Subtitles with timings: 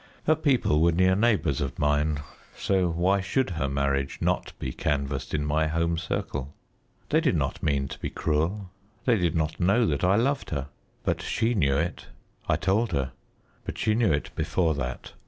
[0.25, 2.21] Her people were near neighbours of mine,
[2.57, 6.55] so why should her marriage not be canvassed in my home circle?
[7.09, 8.71] They did not mean to be cruel;
[9.05, 10.69] they did not know that I loved her;
[11.03, 12.07] but she knew it.
[12.49, 13.11] I told her,
[13.63, 15.13] but she knew it before that.